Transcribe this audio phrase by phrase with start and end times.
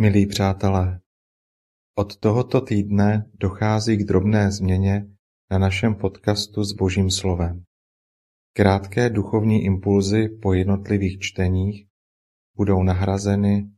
[0.00, 1.00] Milí přátelé,
[1.98, 5.16] od tohoto týdne dochází k drobné změně
[5.50, 7.64] na našem podcastu s Božím slovem.
[8.56, 11.86] Krátké duchovní impulzy po jednotlivých čteních
[12.56, 13.70] budou nahrazeny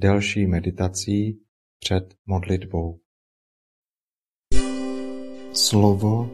[0.00, 1.40] delší meditací
[1.78, 3.00] před modlitbou.
[5.52, 6.30] Slovo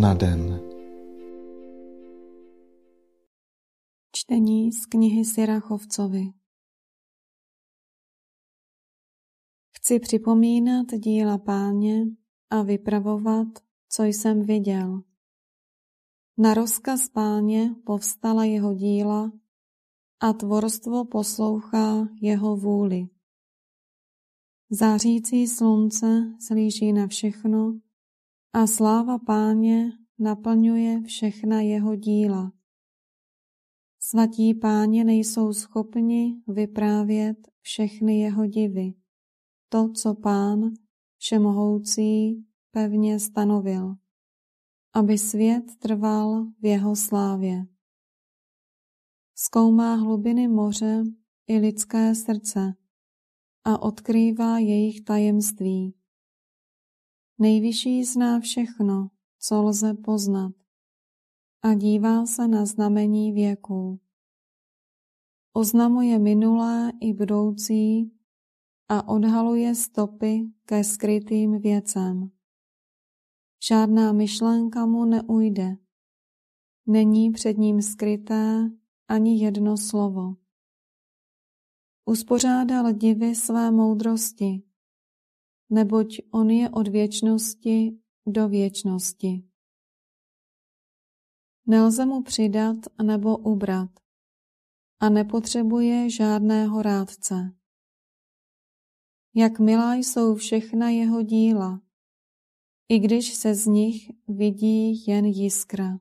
[0.00, 0.60] na den.
[4.16, 6.35] Čtení z knihy Sirachovcovi.
[9.86, 12.06] Chci připomínat díla páně
[12.50, 13.48] a vypravovat,
[13.88, 15.02] co jsem viděl.
[16.38, 19.32] Na rozkaz páně povstala jeho díla
[20.20, 23.08] a tvorstvo poslouchá jeho vůli.
[24.70, 27.80] Zářící slunce slíží na všechno
[28.52, 32.52] a sláva páně naplňuje všechna jeho díla.
[34.00, 38.94] Svatí páně nejsou schopni vyprávět všechny jeho divy
[39.68, 40.70] to, co Pán
[41.18, 43.94] Všemohoucí pevně stanovil,
[44.92, 47.66] aby svět trval v jeho slávě.
[49.34, 51.04] Zkoumá hlubiny moře
[51.46, 52.74] i lidské srdce
[53.64, 55.94] a odkrývá jejich tajemství.
[57.38, 60.52] Nejvyšší zná všechno, co lze poznat
[61.62, 64.00] a dívá se na znamení věků.
[65.52, 68.15] Oznamuje minulé i budoucí
[68.88, 72.30] a odhaluje stopy ke skrytým věcem.
[73.68, 75.76] Žádná myšlenka mu neujde.
[76.86, 78.70] Není před ním skryté
[79.08, 80.36] ani jedno slovo.
[82.04, 84.62] Uspořádal divy své moudrosti,
[85.70, 89.48] neboť on je od věčnosti do věčnosti.
[91.66, 93.90] Nelze mu přidat nebo ubrat
[95.00, 97.54] a nepotřebuje žádného rádce.
[99.38, 101.80] Jak milá jsou všechna jeho díla,
[102.88, 105.98] i když se z nich vidí jen jiskra.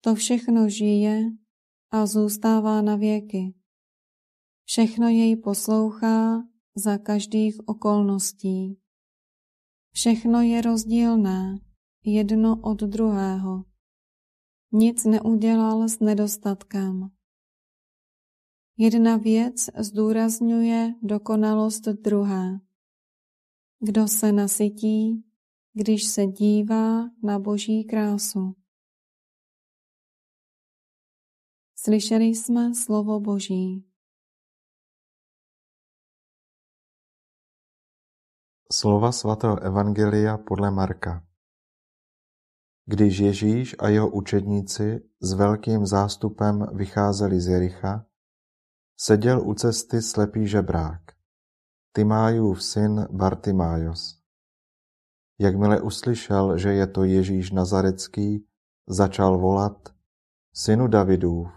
[0.00, 1.22] To všechno žije
[1.90, 3.54] a zůstává na věky.
[4.64, 6.42] Všechno jej poslouchá
[6.74, 8.80] za každých okolností.
[9.92, 11.58] Všechno je rozdílné,
[12.04, 13.64] jedno od druhého.
[14.72, 17.15] Nic neudělal s nedostatkem.
[18.78, 22.60] Jedna věc zdůrazňuje dokonalost druhé.
[23.80, 25.24] Kdo se nasytí,
[25.72, 28.56] když se dívá na boží krásu.
[31.78, 33.84] Slyšeli jsme slovo Boží.
[38.72, 41.26] Slova svatého Evangelia podle Marka.
[42.84, 48.06] Když Ježíš a jeho učedníci s velkým zástupem vycházeli z Jericha,
[48.98, 51.02] Seděl u cesty slepý žebrák,
[51.96, 54.22] Timájův syn Bartimájos.
[55.40, 58.48] Jakmile uslyšel, že je to Ježíš Nazarecký,
[58.88, 59.94] začal volat,
[60.54, 61.48] synu Davidův,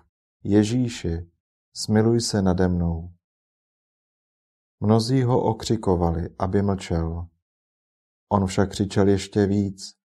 [0.44, 1.32] Ježíši,
[1.76, 3.14] smiluj se nade mnou.
[4.80, 7.28] Mnozí ho okřikovali, aby mlčel.
[8.32, 9.98] On však křičel ještě víc,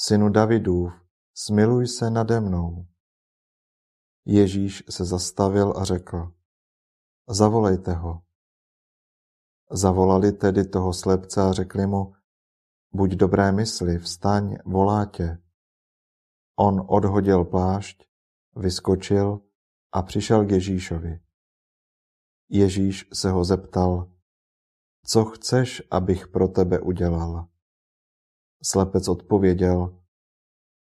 [0.00, 0.92] synu Davidův,
[1.34, 2.86] smiluj se nade mnou.
[4.26, 6.32] Ježíš se zastavil a řekl,
[7.28, 8.22] Zavolejte ho.
[9.70, 12.14] Zavolali tedy toho slepce a řekli mu,
[12.92, 15.42] buď dobré mysli, vstaň, volá tě.
[16.58, 18.08] On odhodil plášť,
[18.56, 19.40] vyskočil
[19.92, 21.20] a přišel k Ježíšovi.
[22.48, 24.12] Ježíš se ho zeptal,
[25.06, 27.48] co chceš, abych pro tebe udělal?
[28.62, 30.04] Slepec odpověděl,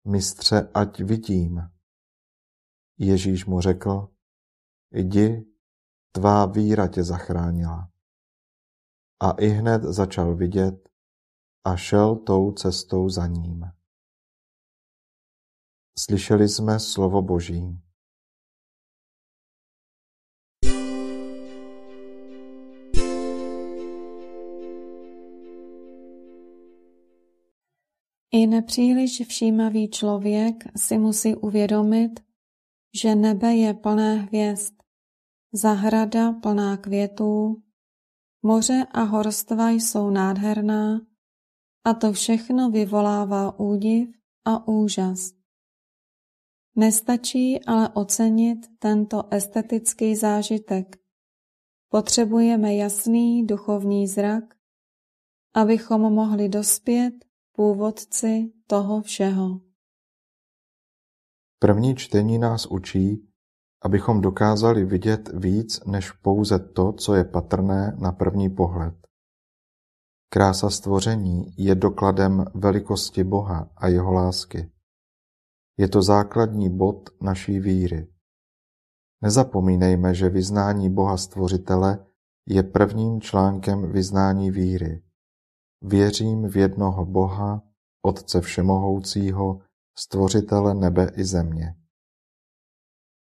[0.08, 1.62] mistře, ať vidím.
[2.98, 4.16] Ježíš mu řekl,
[4.92, 5.55] jdi
[6.16, 7.90] tvá víra tě zachránila.
[9.24, 10.90] A i hned začal vidět
[11.64, 13.64] a šel tou cestou za ním.
[16.00, 17.82] Slyšeli jsme slovo Boží.
[28.32, 32.20] I nepříliš všímavý člověk si musí uvědomit,
[33.02, 34.85] že nebe je plné hvězd
[35.56, 37.64] zahrada plná květů,
[38.44, 41.02] moře a horstva jsou nádherná
[41.84, 44.10] a to všechno vyvolává údiv
[44.46, 45.32] a úžas.
[46.76, 50.98] Nestačí ale ocenit tento estetický zážitek.
[51.90, 54.44] Potřebujeme jasný duchovní zrak,
[55.54, 57.14] abychom mohli dospět
[57.52, 59.62] původci toho všeho.
[61.60, 63.35] První čtení nás učí,
[63.86, 68.96] abychom dokázali vidět víc než pouze to, co je patrné na první pohled.
[70.30, 74.72] Krása stvoření je dokladem velikosti Boha a jeho lásky.
[75.78, 78.08] Je to základní bod naší víry.
[79.24, 82.06] Nezapomínejme, že vyznání Boha Stvořitele
[82.50, 85.04] je prvním článkem vyznání víry.
[85.82, 87.62] Věřím v jednoho Boha,
[88.02, 89.60] Otce Všemohoucího,
[89.98, 91.76] Stvořitele nebe i země.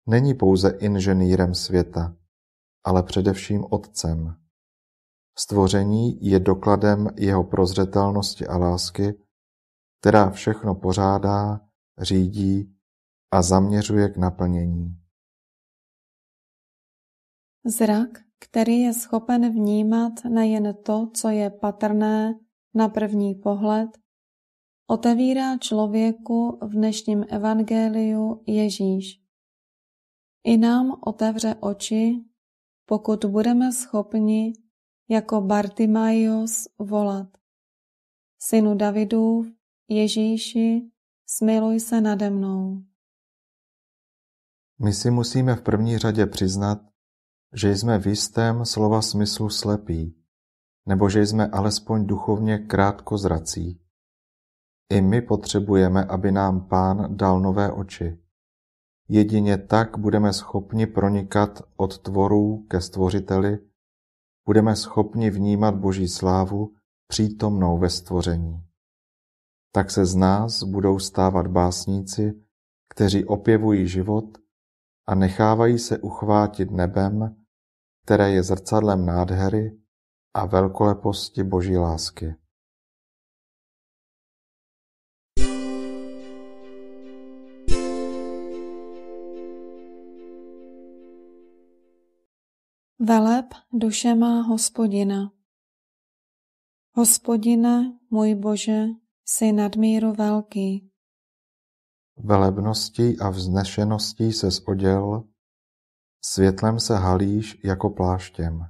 [0.08, 2.16] Není pouze inženýrem světa,
[2.84, 4.37] ale především Otcem.
[5.38, 9.14] Stvoření je dokladem jeho prozřetelnosti a lásky,
[10.00, 11.60] která všechno pořádá,
[11.99, 12.76] řídí
[13.31, 14.96] a zaměřuje k naplnění.
[17.66, 18.08] Zrak,
[18.40, 22.34] který je schopen vnímat nejen to, co je patrné
[22.75, 23.90] na první pohled,
[24.87, 29.27] otevírá člověku v dnešním evangeliu Ježíš.
[30.49, 32.25] I nám otevře oči,
[32.87, 34.53] pokud budeme schopni
[35.09, 37.29] jako Bartimaios volat.
[38.39, 39.47] Synu Davidův,
[39.89, 40.91] Ježíši,
[41.27, 42.83] smiluj se nade mnou.
[44.79, 46.79] My si musíme v první řadě přiznat,
[47.55, 50.25] že jsme v jistém slova smyslu slepí,
[50.87, 53.81] nebo že jsme alespoň duchovně krátkozrací.
[54.93, 58.27] I my potřebujeme, aby nám Pán dal nové oči.
[59.08, 63.58] Jedině tak budeme schopni pronikat od tvorů ke stvořiteli,
[64.46, 66.75] budeme schopni vnímat Boží slávu
[67.08, 68.64] přítomnou ve stvoření.
[69.72, 72.43] Tak se z nás budou stávat básníci,
[72.90, 74.38] kteří opěvují život
[75.06, 77.37] a nechávají se uchvátit nebem,
[78.04, 79.78] které je zrcadlem nádhery
[80.34, 82.34] a velkoleposti Boží lásky.
[93.00, 95.33] Veleb duše má hospodina.
[96.95, 98.85] Hospodine, můj Bože,
[99.25, 100.91] jsi nadmíru velký.
[102.17, 105.25] Velebností a vznešeností se oděl,
[106.25, 108.61] světlem se halíš jako pláštěm.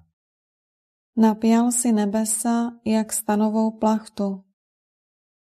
[1.17, 4.45] Napěl si nebesa jak stanovou plachtu.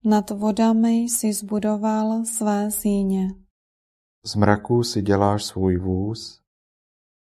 [0.06, 3.28] Nad vodami si zbudoval své síně.
[4.26, 6.41] Z mraků si děláš svůj vůz,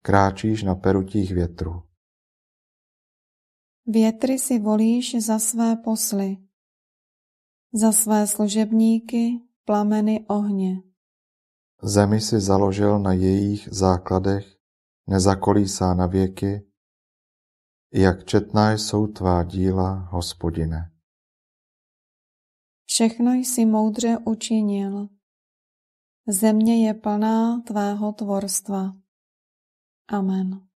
[0.08, 1.82] kráčíš na perutích větru.
[3.87, 6.37] Větry si volíš za své posly,
[7.72, 10.82] za své služebníky plameny ohně.
[11.82, 14.56] Zemi si založil na jejich základech,
[15.06, 16.66] nezakolísá na věky,
[17.93, 20.93] jak četná jsou tvá díla, hospodine.
[22.84, 25.08] Všechno jsi moudře učinil.
[26.28, 29.07] Země je plná tvého tvorstva.
[30.08, 30.69] Amen.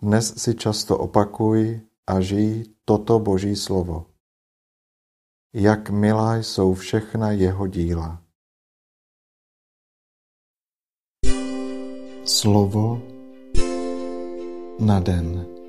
[0.00, 4.14] Dnes si často opakuj a žij toto Boží slovo.
[5.54, 8.22] Jak milá jsou všechna jeho díla.
[12.24, 13.02] Slovo
[14.80, 15.59] na den.